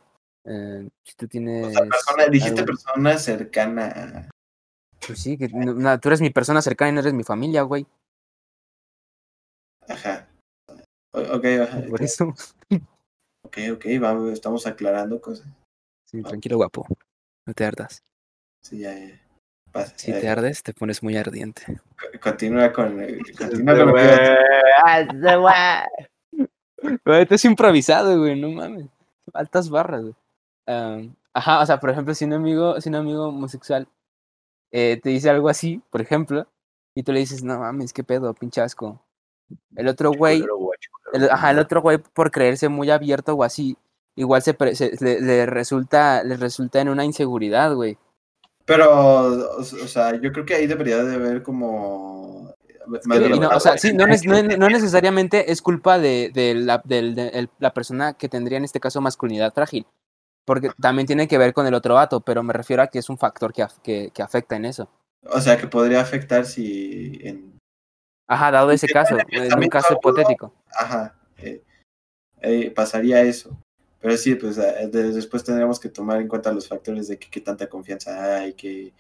[0.45, 1.69] Eh, si tú tienes...
[1.69, 4.29] O sea, persona, dijiste persona cercana.
[5.07, 7.87] Pues sí, que no- tú eres mi persona cercana y no eres mi familia, güey.
[9.89, 10.29] Ajá.
[11.13, 12.35] O- Ok, ajá, Por eso.
[13.45, 15.47] ok, ok, vamos, estamos aclarando cosas.
[16.05, 16.87] Sí, tranquilo, guapo.
[17.47, 18.03] No te ardas.
[18.63, 19.21] Sí, ya, ya.
[19.73, 21.63] Pasa, Si te ardes, te pones muy ardiente.
[21.67, 24.19] co- Continúa con, eh, continúa con lo que ibas
[24.85, 25.21] a decir.
[27.05, 28.87] Güey, esto es improvisado, güey, no mames.
[29.35, 30.15] Altas barras, güey.
[30.67, 33.89] Am, ajá, o sea, por ejemplo, si un amigo, si un amigo homosexual
[34.71, 36.47] eh, te dice algo así, por ejemplo,
[36.95, 39.01] y tú le dices, no mames, qué pedo, pinche asco.
[39.77, 40.45] El otro güey,
[41.13, 43.77] el, ajá, el otro güey, por creerse muy abierto o así,
[44.15, 47.97] igual se, pre- se- le, le resulta, le resulta en una inseguridad, güey.
[48.69, 52.55] Pero, o, sea, yo creo que ahí debería de haber como...
[52.87, 58.13] no, o sea, sí, no, no, no necesariamente es culpa de, de la, de persona
[58.13, 59.87] que tendría en este caso masculinidad frágil,
[60.45, 63.09] porque también tiene que ver con el otro vato, pero me refiero a que es
[63.09, 64.91] un factor que, que, que afecta en eso.
[65.23, 67.59] O sea, que podría afectar si en...
[68.29, 70.53] Ajá, dado ese caso, en un caso hipotético.
[70.79, 71.63] Ajá, eh,
[72.43, 73.59] eh, pasaría eso.
[74.01, 77.69] Pero sí, pues de- después tendríamos que tomar en cuenta los factores de qué tanta
[77.69, 78.93] confianza hay, que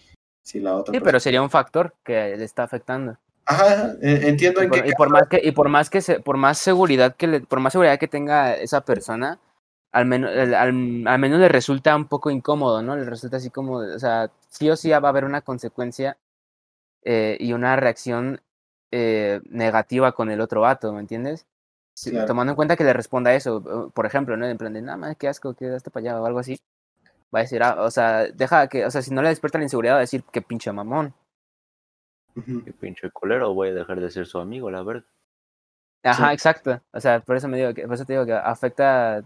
[0.42, 3.16] si la otra Sí, pero sería un factor que le está afectando.
[3.44, 6.00] Ajá, eh, entiendo Y en por, qué y por más que, y por más que
[6.02, 9.38] se- por más seguridad que le, por más seguridad que tenga esa persona,
[9.92, 12.96] al menos, al- al menos le resulta un poco incómodo, ¿no?
[12.96, 16.18] Le resulta así como, o sea, sí o sí va a haber una consecuencia
[17.04, 18.40] eh, y una reacción
[18.90, 21.46] eh, negativa con el otro vato, ¿me entiendes?
[21.98, 22.26] Sí, Claro.
[22.28, 24.46] Tomando en cuenta que le responda eso, por ejemplo, ¿no?
[24.46, 26.56] En plan de, nada más, qué asco, que daste para allá o algo así.
[27.34, 29.64] Va a decir, ah, o sea, deja que, o sea, si no le despierta la
[29.64, 31.12] inseguridad, va a decir, qué pinche mamón.
[32.64, 35.04] Qué pinche culero, voy a dejar de ser su amigo, la verdad.
[36.04, 36.34] Ajá, Sí.
[36.34, 36.80] exacto.
[36.92, 39.24] O sea, por eso me digo que, por eso te digo que afecta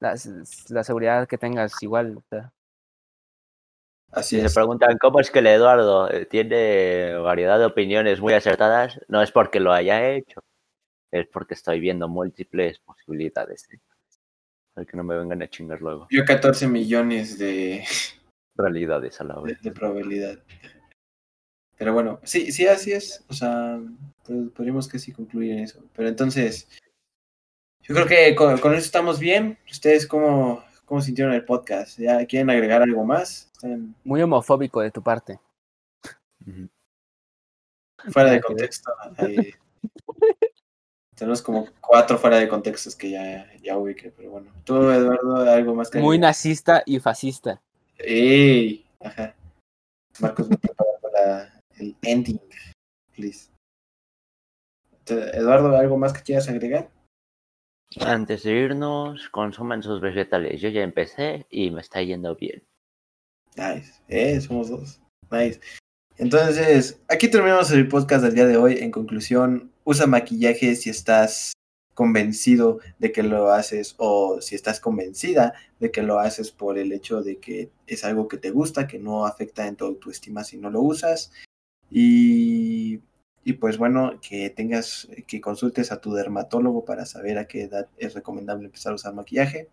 [0.00, 2.16] la, seguridad que tengas igual.
[2.16, 2.52] o sea.
[4.10, 4.54] Así Si se es.
[4.54, 9.30] preguntan cómo es que el Eduardo eh, tiene variedad de opiniones muy acertadas, no es
[9.30, 10.40] porque lo haya hecho,
[11.10, 13.68] es porque estoy viendo múltiples posibilidades.
[13.72, 13.80] ¿eh?
[14.74, 16.06] Para que no me vengan a chingar luego.
[16.10, 17.84] Yo 14 millones de,
[18.54, 19.60] Realidades a la vez.
[19.62, 20.38] de probabilidad.
[21.76, 23.24] Pero bueno, sí, sí, así es.
[23.28, 23.80] O sea,
[24.24, 25.84] pues, podríamos que sí concluir en eso.
[25.94, 26.68] Pero entonces,
[27.82, 29.58] yo creo que con, con eso estamos bien.
[29.70, 31.98] ¿Ustedes cómo, cómo sintieron el podcast?
[31.98, 33.50] ¿Ya quieren agregar algo más?
[33.54, 35.38] ¿Están Muy homofóbico de tu parte.
[38.10, 38.92] Fuera de contexto?
[39.18, 39.54] Ahí
[41.18, 44.12] tenemos como cuatro fuera de contextos que ya, ya ubiqué.
[44.16, 47.60] Pero bueno, tú, Eduardo, algo más que Muy nazista y fascista.
[47.98, 48.86] ¡Ey!
[49.00, 49.34] Ajá.
[50.20, 52.40] Marcos, me preparando la, el ending,
[53.14, 53.50] please.
[55.06, 56.90] Eduardo, ¿algo más que quieras agregar?
[58.00, 60.60] Antes de irnos, consuman sus vegetales.
[60.60, 62.62] Yo ya empecé y me está yendo bien.
[63.56, 64.02] Nice.
[64.08, 65.00] Eh, somos dos.
[65.30, 65.60] Nice.
[66.18, 68.78] Entonces, aquí terminamos el podcast del día de hoy.
[68.78, 71.52] En conclusión, usa maquillaje si estás
[71.94, 76.92] convencido de que lo haces o si estás convencida de que lo haces por el
[76.92, 80.58] hecho de que es algo que te gusta, que no afecta en tu autoestima si
[80.58, 81.32] no lo usas.
[81.90, 83.00] Y,
[83.44, 87.88] y pues bueno, que tengas, que consultes a tu dermatólogo para saber a qué edad
[87.96, 89.70] es recomendable empezar a usar maquillaje.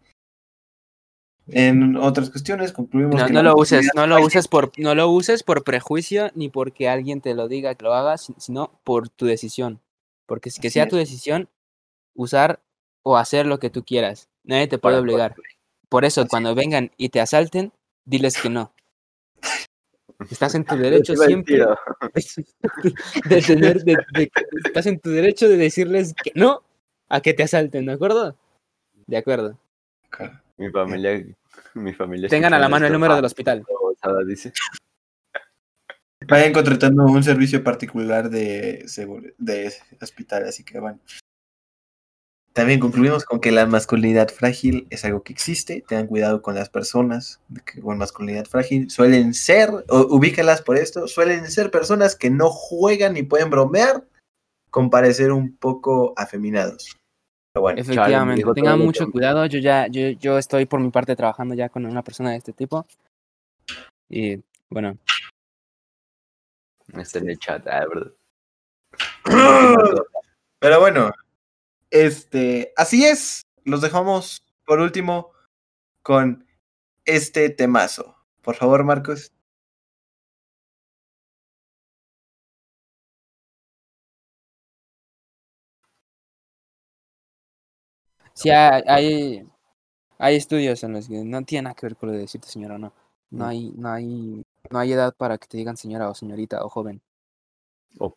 [1.47, 5.09] En otras cuestiones concluimos No, que no lo uses, no lo uses por, no lo
[5.09, 9.09] uses por prejuicio ni porque alguien te lo diga que lo hagas, si- sino por
[9.09, 9.81] tu decisión.
[10.25, 10.89] Porque que Así sea es.
[10.89, 11.49] tu decisión
[12.15, 12.61] usar
[13.03, 14.29] o hacer lo que tú quieras.
[14.43, 15.35] Nadie te puede Para obligar.
[15.89, 17.71] Por eso, Así cuando vengan y te asalten,
[18.05, 18.73] diles que no.
[20.29, 21.65] Estás en tu derecho siempre
[23.25, 24.31] de tener, de- de-
[24.65, 26.63] estás en tu derecho de decirles que no
[27.09, 28.35] a que te asalten, ¿de acuerdo?
[29.07, 29.57] De acuerdo.
[30.57, 31.23] Mi familia,
[31.73, 32.29] mi familia.
[32.29, 33.65] Tengan a la mano el número del hospital.
[34.27, 34.53] Dice.
[36.27, 40.99] Vayan contratando un servicio particular de, seguro, de hospital, así que bueno.
[42.53, 45.83] También concluimos con que la masculinidad frágil es algo que existe.
[45.85, 47.41] Tengan cuidado con las personas
[47.83, 48.89] con masculinidad frágil.
[48.89, 54.05] Suelen ser, o ubícalas por esto, suelen ser personas que no juegan ni pueden bromear
[54.69, 56.95] con parecer un poco afeminados.
[57.53, 59.45] Pero bueno, Efectivamente, todo tengan mucho cuidado.
[59.47, 62.53] Yo ya, yo, yo estoy por mi parte trabajando ya con una persona de este
[62.53, 62.85] tipo.
[64.09, 64.97] Y bueno,
[66.97, 68.11] Está en el chat, ah, ¿verdad?
[70.59, 71.11] Pero bueno,
[71.89, 73.45] este, así es.
[73.63, 75.31] Los dejamos por último
[76.01, 76.47] con
[77.05, 78.15] este temazo.
[78.41, 79.31] Por favor, Marcos.
[88.35, 89.47] sí hay,
[90.17, 92.75] hay, estudios en los que no tiene nada que ver con lo de decirte señora
[92.75, 92.93] o no.
[93.31, 93.47] No Mm.
[93.47, 97.01] hay, no hay, no hay edad para que te digan señora o señorita o joven.
[97.99, 98.13] O.